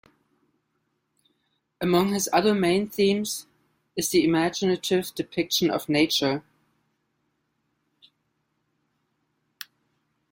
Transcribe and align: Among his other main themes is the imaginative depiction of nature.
Among 1.79 2.11
his 2.13 2.27
other 2.33 2.55
main 2.55 2.89
themes 2.89 3.45
is 3.95 4.09
the 4.09 4.23
imaginative 4.25 5.13
depiction 5.13 5.69
of 5.69 5.87
nature. 5.87 6.41